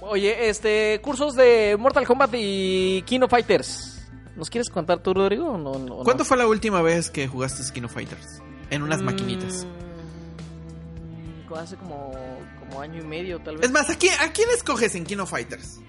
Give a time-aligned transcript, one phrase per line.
[0.00, 3.94] Oye, este, cursos de Mortal Kombat y Kino Fighters.
[4.36, 5.58] ¿Nos quieres contar tú, Rodrigo?
[5.58, 5.96] no- no?
[6.04, 8.40] ¿Cuándo fue la última vez que jugaste Kino Fighters?
[8.70, 9.66] En unas maquinitas.
[11.48, 12.12] Mm, hace como,
[12.60, 13.66] como año y medio, tal vez.
[13.66, 15.80] Es más, ¿a quién, ¿a quién escoges en Kino Fighters?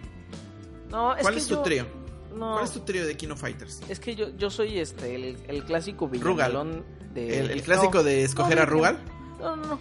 [0.89, 1.85] no, ¿Cuál que es tu yo- trío?
[2.33, 3.81] No, ¿Cuál es tu trío de Kino Fighters?
[3.89, 6.83] es que yo, yo soy este, el, el clásico villamelón
[7.13, 7.39] de...
[7.39, 8.99] ¿El, el clásico no, de escoger no, a Rugal?
[9.39, 9.79] No, no, no.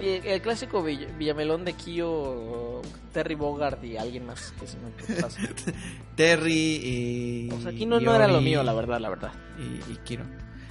[0.00, 5.20] El, el clásico vill- villamelón de Kyo, Terry Bogard y alguien más que se me
[5.20, 5.40] pasa.
[6.16, 6.52] Terry
[6.82, 7.50] y.
[7.52, 9.32] O sea, aquí no, no era lo mío, la verdad, la verdad.
[9.58, 10.24] Y, y Kiro.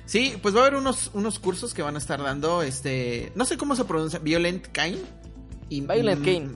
[0.06, 2.62] Sí, pues va a haber unos, unos cursos que van a estar dando.
[2.62, 3.32] Este.
[3.36, 4.20] No sé cómo se pronuncia.
[4.20, 4.98] Violent Kane.
[5.70, 6.50] Y, Violent mm, Kane.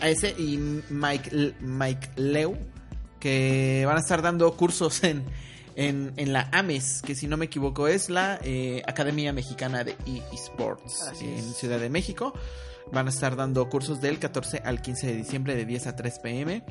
[0.00, 0.58] A ese y
[0.90, 2.56] Mike, Mike Leu.
[3.20, 5.24] Que van a estar dando cursos en,
[5.76, 7.02] en, en la AMES.
[7.02, 9.94] Que si no me equivoco es la eh, Academia Mexicana de
[10.32, 11.12] eSports.
[11.20, 11.56] En es.
[11.56, 12.32] Ciudad de México.
[12.92, 16.18] Van a estar dando cursos del 14 al 15 de diciembre de 10 a 3
[16.20, 16.64] pm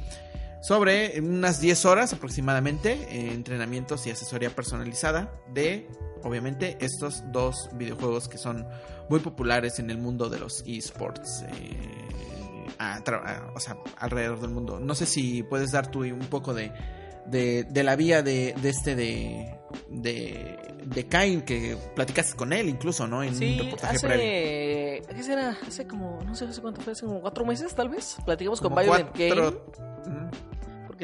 [0.61, 5.87] sobre unas 10 horas aproximadamente, eh, entrenamientos y asesoría personalizada de,
[6.23, 8.65] obviamente, estos dos videojuegos que son
[9.09, 11.43] muy populares en el mundo de los esports.
[11.49, 11.91] eh,
[12.79, 14.79] a- o sea, alrededor del mundo.
[14.79, 16.71] No sé si puedes dar tú un poco de,
[17.27, 19.55] de, de la vía de, de este de,
[19.89, 23.23] de, de Kain, que platicaste con él incluso, ¿no?
[23.23, 24.15] En un Sí, reportaje previo.
[24.15, 25.01] hace...
[25.15, 25.57] ¿Qué será?
[25.67, 26.19] Hace como...
[26.23, 28.17] No sé hace cuánto fue, hace como cuatro meses, tal vez.
[28.25, 30.29] Platicamos con Violent cuatro- Kane.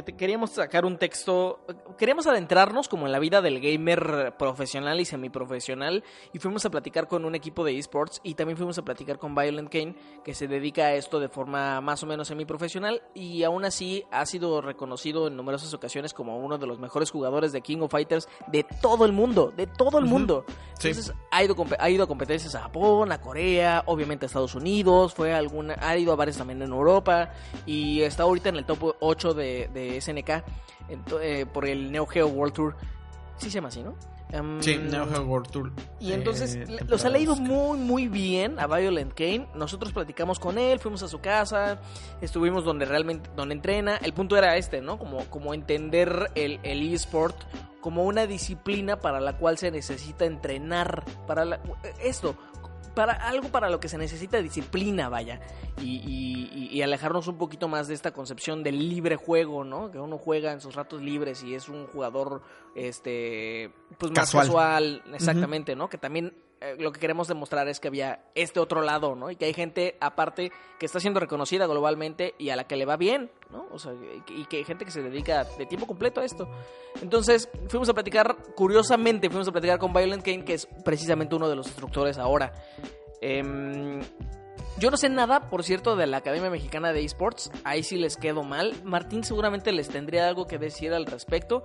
[0.01, 0.05] Ujú.
[0.05, 1.59] Porque te queríamos sacar un texto.
[1.97, 6.03] Queríamos adentrarnos como en la vida del gamer profesional y semiprofesional.
[6.33, 8.21] Y fuimos a platicar con un equipo de esports.
[8.23, 11.81] Y también fuimos a platicar con Violent Kane, que se dedica a esto de forma
[11.81, 13.03] más o menos semiprofesional.
[13.13, 17.51] Y aún así ha sido reconocido en numerosas ocasiones como uno de los mejores jugadores
[17.51, 19.51] de King of Fighters de todo el mundo.
[19.55, 20.45] De todo el mundo.
[20.79, 20.89] Sí.
[20.89, 25.13] Entonces ha ido, ha ido a competencias a Japón, a Corea, obviamente a Estados Unidos,
[25.13, 27.31] fue a alguna, ha ido a varias también en Europa
[27.65, 30.43] y está ahorita en el top 8 de, de SNK
[31.21, 32.75] eh, por el Neo Geo World Tour.
[33.37, 33.95] Sí se llama así, ¿no?
[34.29, 35.71] Em, Sí, Neo Geo World Tour.
[35.99, 39.47] y entonces eh, los ha leído muy, muy bien a Violent Kane.
[39.55, 41.81] Nosotros platicamos con él, fuimos a su casa,
[42.21, 43.97] estuvimos donde realmente, donde entrena.
[43.97, 44.97] El punto era este, ¿no?
[44.99, 47.35] Como, como entender el, el eSport
[47.81, 51.03] como una disciplina para la cual se necesita entrenar.
[51.25, 51.59] Para la-
[52.01, 52.35] esto,
[52.95, 55.39] para algo para lo que se necesita disciplina, vaya.
[55.81, 59.91] Y, y- y- alejarnos un poquito más de esta concepción del libre juego, ¿no?
[59.91, 62.41] Que uno juega en sus ratos libres y es un jugador,
[62.75, 64.45] este, pues más Casual.
[64.47, 65.89] casual, exactamente, ¿no?
[65.89, 69.31] Que también eh, lo que queremos demostrar es que había este otro lado, ¿no?
[69.31, 72.85] Y que hay gente aparte que está siendo reconocida globalmente y a la que le
[72.85, 73.67] va bien, ¿no?
[73.71, 73.93] O sea,
[74.27, 76.47] y que- hay gente que se dedica de tiempo completo a esto.
[77.01, 81.49] Entonces, fuimos a platicar, curiosamente, fuimos a platicar con Violent Kane, que es precisamente uno
[81.49, 82.53] de los instructores ahora.
[83.21, 84.01] Em,
[84.77, 87.51] yo no sé nada, por cierto, de la Academia Mexicana de Esports.
[87.63, 88.73] Ahí sí les quedo mal.
[88.83, 91.63] Martín seguramente les tendría algo que decir al respecto.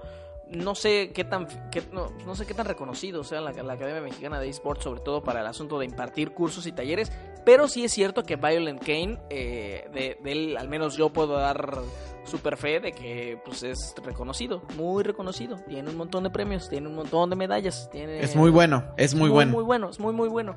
[0.51, 4.01] No sé qué tan qué- no, no sé qué tan reconocido sea la, la Academia
[4.01, 7.11] Mexicana de Esports, sobre todo para el asunto de impartir cursos y talleres.
[7.45, 11.35] Pero sí es cierto que Violent Kane, eh, de, de él al menos yo puedo
[11.35, 11.79] dar
[12.25, 15.57] super fe de que pues es reconocido, muy reconocido.
[15.69, 17.89] Tiene un montón de premios, tiene un montón de medallas.
[17.91, 19.53] Tiene, Es muy bueno, es muy, bueno.
[19.53, 20.55] Muy bueno, es muy, muy bueno.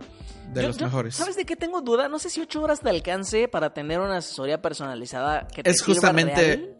[0.51, 1.15] de Yo- los yo- mejores.
[1.15, 2.07] ¿Sabes de qué tengo duda?
[2.09, 5.77] No sé si ocho horas te alcance para tener una asesoría personalizada que te Es
[5.77, 6.75] sirva justamente- real.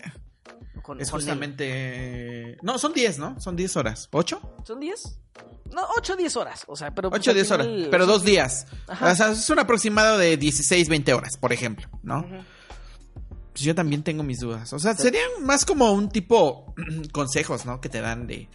[0.90, 1.26] Con- Es con él.
[1.28, 2.58] justamente.
[2.64, 3.40] No, son 10, ¿no?
[3.40, 4.10] Son 10 horas.
[4.12, 4.40] ¿8?
[4.66, 5.20] ¿Son 10?
[5.72, 6.64] No, 8 o 10 horas.
[6.68, 7.12] O sea, pero.
[7.12, 7.68] pues, 8 al 10 horas.
[7.92, 8.66] Pero dos días.
[8.88, 9.12] Ajá.
[9.12, 12.22] O sea, es un aproximado de 16, 20 horas, por ejemplo, ¿no?
[12.22, 12.38] Ujú.
[13.52, 14.74] Pues yo también tengo mis dudas.
[14.74, 16.74] O sea, serían más como un tipo
[17.12, 17.80] consejos, ¿no?
[17.82, 18.50] Que te dan de.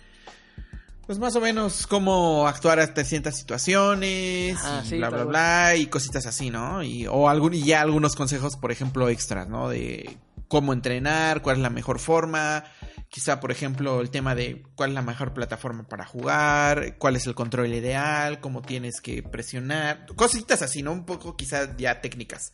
[1.06, 5.77] Pues más o menos cómo actuar ante ciertas situaciones Ah, y sí, bla, bla, bla,
[5.77, 6.83] y cositas así, ¿no?
[6.83, 9.69] Y, o algún, y ya algunos consejos, por ejemplo, extras, ¿no?
[9.69, 10.17] De
[10.49, 12.65] cómo entrenar, cuál es la mejor forma,
[13.09, 17.27] quizá, por ejemplo, el tema de cuál es la mejor plataforma para jugar, cuál es
[17.27, 20.93] el control ideal, cómo tienes que presionar, cositas así, ¿no?
[20.93, 22.53] Un poco quizá ya técnicas.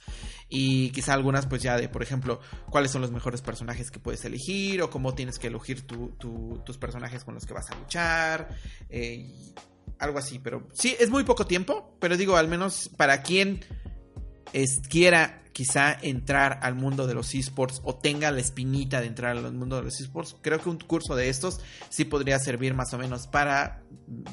[0.48, 2.40] Y quizá algunas pues ya de, por ejemplo,
[2.70, 6.62] cuáles son los mejores personajes que puedes elegir o cómo tienes que elegir tu- tu-
[6.64, 8.48] tus personajes con los que vas a luchar.
[8.88, 9.32] eh,
[9.98, 13.60] algo así, pero sí, es muy poco tiempo, pero digo, al menos para quien
[14.52, 19.36] es- quiera quizá entrar al mundo de los esports o tenga la espinita de entrar
[19.36, 22.94] al mundo de los esports, creo que un curso de estos sí podría servir más
[22.94, 23.82] o menos para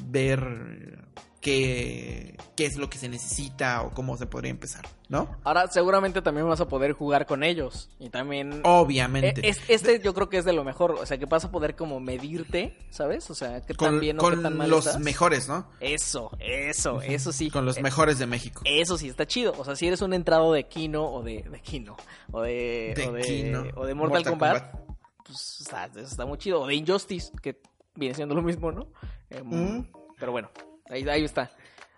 [0.06, 1.04] ver
[1.40, 5.36] qué, qué es lo que se necesita o cómo se podría empezar, ¿no?
[5.44, 7.90] Ahora seguramente también vas a poder jugar con ellos.
[7.98, 8.60] Y también...
[8.64, 9.40] Obviamente.
[9.46, 10.92] Eh, es- este yo creo que es de lo mejor.
[10.92, 13.30] O sea, que vas a poder como medirte, ¿sabes?
[13.30, 15.00] O sea, tan con bien o con qué tan mal los estás.
[15.00, 15.68] mejores, ¿no?
[15.80, 17.50] Eso, eso, eso sí.
[17.50, 18.62] Con los Eh, mejores de México.
[18.64, 19.54] Eso sí está chido.
[19.58, 21.96] O sea, si eres un entrado de Kino o de, de Kino
[22.32, 23.64] o de, De o de, Kino.
[23.76, 24.88] o de Mortal, Mortal Kombat, Kombat.
[25.24, 26.62] pues está, eso está muy chido.
[26.62, 27.60] O de Injustice, que
[27.94, 28.88] viene siendo lo mismo, ¿no?
[29.30, 29.90] Em, Mm.
[30.18, 30.50] Pero bueno,
[30.90, 31.50] ahí, ahí está.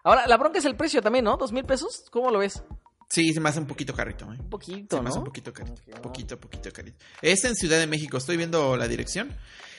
[0.02, 1.36] Ahora, la bronca es el precio también, ¿no?
[1.36, 2.04] ¿Dos mil pesos?
[2.10, 2.62] ¿Cómo lo ves?
[3.08, 4.36] Sí, se me hace un poquito carrito, ¿eh?
[4.38, 5.10] Un poquito, Se me ¿no?
[5.10, 5.82] hace un poquito carito.
[5.82, 6.02] Ok, no.
[6.02, 6.96] Poquito, poquito carito.
[7.20, 8.16] Es en Ciudad de México.
[8.16, 9.34] Estoy viendo la dirección.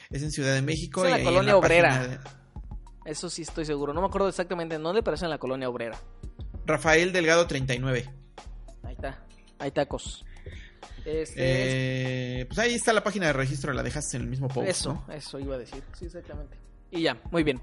[0.10, 1.06] Es en Ciudad de México.
[1.06, 2.08] Es en y la colonia obrera.
[2.08, 2.20] de-
[3.06, 3.94] Eso sí estoy seguro.
[3.94, 5.98] No me acuerdo exactamente en dónde, pero es en la colonia obrera.
[6.66, 8.10] Rafael Delgado 39.
[8.84, 9.24] Ahí está.
[9.60, 10.26] Hay tacos.
[11.06, 13.72] Este, Eh, pues ahí está la página de registro.
[13.74, 14.68] La dejaste en el mismo post.
[14.68, 15.14] eso, ¿no?
[15.14, 15.82] eso iba a decir.
[15.98, 16.58] Sí, exactamente.
[16.92, 17.62] Y ya, muy bien.